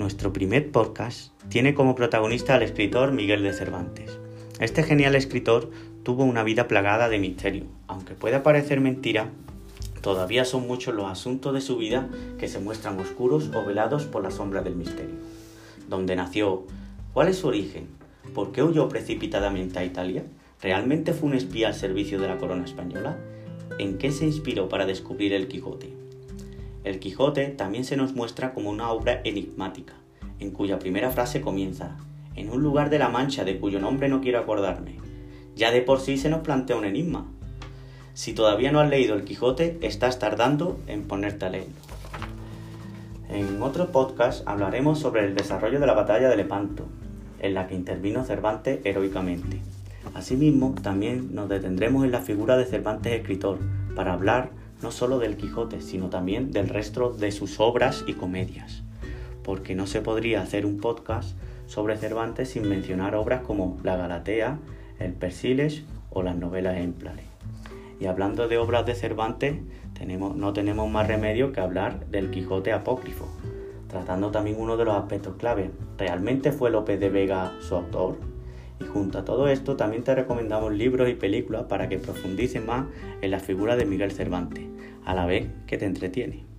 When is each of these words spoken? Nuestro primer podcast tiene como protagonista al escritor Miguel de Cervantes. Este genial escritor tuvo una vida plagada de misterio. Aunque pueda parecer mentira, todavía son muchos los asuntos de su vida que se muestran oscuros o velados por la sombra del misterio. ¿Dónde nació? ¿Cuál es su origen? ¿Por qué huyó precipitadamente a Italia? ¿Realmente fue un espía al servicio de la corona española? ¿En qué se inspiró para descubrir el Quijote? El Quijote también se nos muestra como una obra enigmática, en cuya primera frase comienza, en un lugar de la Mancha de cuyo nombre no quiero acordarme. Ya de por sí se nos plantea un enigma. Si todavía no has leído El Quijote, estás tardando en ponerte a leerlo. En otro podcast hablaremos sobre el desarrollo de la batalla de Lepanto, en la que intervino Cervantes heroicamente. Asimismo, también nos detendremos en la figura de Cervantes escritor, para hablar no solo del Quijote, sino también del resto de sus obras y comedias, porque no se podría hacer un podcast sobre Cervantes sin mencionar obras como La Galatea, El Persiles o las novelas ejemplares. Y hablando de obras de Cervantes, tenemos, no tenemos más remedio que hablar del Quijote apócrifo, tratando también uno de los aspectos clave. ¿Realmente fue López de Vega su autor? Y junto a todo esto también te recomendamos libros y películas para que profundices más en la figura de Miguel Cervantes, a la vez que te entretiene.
Nuestro 0.00 0.32
primer 0.32 0.72
podcast 0.72 1.30
tiene 1.50 1.74
como 1.74 1.94
protagonista 1.94 2.54
al 2.54 2.62
escritor 2.62 3.12
Miguel 3.12 3.42
de 3.42 3.52
Cervantes. 3.52 4.18
Este 4.58 4.82
genial 4.82 5.14
escritor 5.14 5.70
tuvo 6.04 6.24
una 6.24 6.42
vida 6.42 6.68
plagada 6.68 7.10
de 7.10 7.18
misterio. 7.18 7.64
Aunque 7.86 8.14
pueda 8.14 8.42
parecer 8.42 8.80
mentira, 8.80 9.28
todavía 10.00 10.46
son 10.46 10.66
muchos 10.66 10.94
los 10.94 11.04
asuntos 11.04 11.52
de 11.52 11.60
su 11.60 11.76
vida 11.76 12.08
que 12.38 12.48
se 12.48 12.60
muestran 12.60 12.98
oscuros 12.98 13.50
o 13.54 13.62
velados 13.62 14.04
por 14.04 14.22
la 14.22 14.30
sombra 14.30 14.62
del 14.62 14.74
misterio. 14.74 15.16
¿Dónde 15.86 16.16
nació? 16.16 16.64
¿Cuál 17.12 17.28
es 17.28 17.36
su 17.36 17.48
origen? 17.48 17.88
¿Por 18.34 18.52
qué 18.52 18.62
huyó 18.62 18.88
precipitadamente 18.88 19.80
a 19.80 19.84
Italia? 19.84 20.24
¿Realmente 20.62 21.12
fue 21.12 21.28
un 21.28 21.34
espía 21.34 21.68
al 21.68 21.74
servicio 21.74 22.18
de 22.18 22.26
la 22.26 22.38
corona 22.38 22.64
española? 22.64 23.18
¿En 23.78 23.98
qué 23.98 24.12
se 24.12 24.24
inspiró 24.24 24.66
para 24.70 24.86
descubrir 24.86 25.34
el 25.34 25.46
Quijote? 25.46 25.92
El 26.82 26.98
Quijote 26.98 27.48
también 27.48 27.84
se 27.84 27.96
nos 27.96 28.14
muestra 28.14 28.54
como 28.54 28.70
una 28.70 28.90
obra 28.90 29.20
enigmática, 29.24 29.94
en 30.38 30.50
cuya 30.50 30.78
primera 30.78 31.10
frase 31.10 31.42
comienza, 31.42 31.98
en 32.36 32.48
un 32.50 32.62
lugar 32.62 32.88
de 32.88 32.98
la 32.98 33.10
Mancha 33.10 33.44
de 33.44 33.58
cuyo 33.58 33.80
nombre 33.80 34.08
no 34.08 34.22
quiero 34.22 34.38
acordarme. 34.38 34.96
Ya 35.54 35.70
de 35.72 35.82
por 35.82 36.00
sí 36.00 36.16
se 36.16 36.30
nos 36.30 36.40
plantea 36.40 36.76
un 36.76 36.86
enigma. 36.86 37.26
Si 38.14 38.32
todavía 38.32 38.72
no 38.72 38.80
has 38.80 38.88
leído 38.88 39.14
El 39.14 39.24
Quijote, 39.24 39.78
estás 39.82 40.18
tardando 40.18 40.80
en 40.86 41.02
ponerte 41.02 41.44
a 41.44 41.50
leerlo. 41.50 41.74
En 43.28 43.62
otro 43.62 43.92
podcast 43.92 44.46
hablaremos 44.48 44.98
sobre 44.98 45.24
el 45.26 45.34
desarrollo 45.34 45.80
de 45.80 45.86
la 45.86 45.92
batalla 45.92 46.30
de 46.30 46.36
Lepanto, 46.36 46.86
en 47.40 47.54
la 47.54 47.66
que 47.66 47.74
intervino 47.74 48.24
Cervantes 48.24 48.80
heroicamente. 48.84 49.60
Asimismo, 50.14 50.74
también 50.82 51.34
nos 51.34 51.48
detendremos 51.48 52.04
en 52.04 52.12
la 52.12 52.22
figura 52.22 52.56
de 52.56 52.64
Cervantes 52.64 53.12
escritor, 53.12 53.58
para 53.94 54.14
hablar 54.14 54.50
no 54.82 54.90
solo 54.90 55.18
del 55.18 55.36
Quijote, 55.36 55.80
sino 55.80 56.08
también 56.08 56.52
del 56.52 56.68
resto 56.68 57.10
de 57.10 57.32
sus 57.32 57.60
obras 57.60 58.04
y 58.06 58.14
comedias, 58.14 58.82
porque 59.42 59.74
no 59.74 59.86
se 59.86 60.00
podría 60.00 60.42
hacer 60.42 60.66
un 60.66 60.78
podcast 60.78 61.36
sobre 61.66 61.96
Cervantes 61.96 62.50
sin 62.50 62.68
mencionar 62.68 63.14
obras 63.14 63.42
como 63.42 63.78
La 63.84 63.96
Galatea, 63.96 64.58
El 64.98 65.12
Persiles 65.12 65.84
o 66.10 66.22
las 66.22 66.36
novelas 66.36 66.76
ejemplares. 66.76 67.24
Y 68.00 68.06
hablando 68.06 68.48
de 68.48 68.58
obras 68.58 68.86
de 68.86 68.94
Cervantes, 68.94 69.56
tenemos, 69.92 70.34
no 70.34 70.52
tenemos 70.52 70.90
más 70.90 71.06
remedio 71.06 71.52
que 71.52 71.60
hablar 71.60 72.06
del 72.06 72.30
Quijote 72.30 72.72
apócrifo, 72.72 73.28
tratando 73.88 74.30
también 74.30 74.56
uno 74.58 74.76
de 74.76 74.86
los 74.86 74.94
aspectos 74.94 75.36
clave. 75.36 75.70
¿Realmente 75.98 76.52
fue 76.52 76.70
López 76.70 76.98
de 76.98 77.10
Vega 77.10 77.52
su 77.60 77.74
autor? 77.74 78.16
Y 78.80 78.84
junto 78.84 79.18
a 79.18 79.24
todo 79.24 79.48
esto 79.48 79.76
también 79.76 80.02
te 80.02 80.14
recomendamos 80.14 80.72
libros 80.72 81.08
y 81.08 81.14
películas 81.14 81.64
para 81.64 81.88
que 81.88 81.98
profundices 81.98 82.64
más 82.64 82.86
en 83.20 83.30
la 83.30 83.38
figura 83.38 83.76
de 83.76 83.84
Miguel 83.84 84.10
Cervantes, 84.10 84.64
a 85.04 85.14
la 85.14 85.26
vez 85.26 85.48
que 85.66 85.78
te 85.78 85.84
entretiene. 85.84 86.49